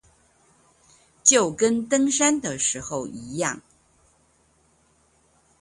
[1.21, 3.59] 就跟登山的時候一樣